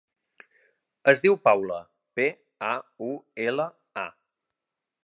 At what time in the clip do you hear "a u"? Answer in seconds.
2.71-3.13